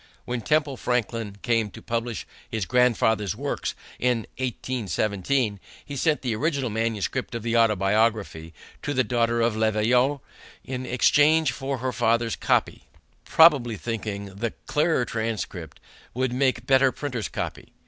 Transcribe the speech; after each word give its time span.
When 0.25 0.41
Temple 0.41 0.77
Franklin 0.77 1.35
came 1.43 1.69
to 1.69 1.79
publish 1.83 2.25
his 2.49 2.65
grandfather's 2.65 3.35
works 3.35 3.75
in 3.99 4.21
1817, 4.39 5.59
he 5.85 5.95
sent 5.95 6.23
the 6.23 6.35
original 6.35 6.71
manuscript 6.71 7.35
of 7.35 7.43
the 7.43 7.55
Autobiography 7.55 8.51
to 8.81 8.95
the 8.95 9.03
daughter 9.03 9.41
of 9.41 9.55
Le 9.55 9.71
Veillard 9.71 10.19
in 10.63 10.87
exchange 10.87 11.51
for 11.51 11.77
her 11.77 11.91
father's 11.91 12.35
copy, 12.35 12.85
probably 13.25 13.77
thinking 13.77 14.25
the 14.33 14.53
clearer 14.65 15.05
transcript 15.05 15.79
would 16.15 16.33
make 16.33 16.65
better 16.65 16.91
printer's 16.91 17.29
copy. 17.29 17.71